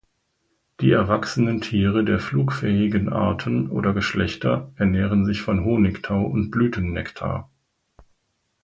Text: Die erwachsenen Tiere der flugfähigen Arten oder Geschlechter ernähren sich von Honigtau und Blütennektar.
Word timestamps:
Die 0.79 0.89
erwachsenen 0.89 1.61
Tiere 1.61 2.03
der 2.03 2.17
flugfähigen 2.17 3.13
Arten 3.13 3.69
oder 3.69 3.93
Geschlechter 3.93 4.71
ernähren 4.75 5.25
sich 5.27 5.43
von 5.43 5.63
Honigtau 5.63 6.25
und 6.25 6.49
Blütennektar. 6.49 7.51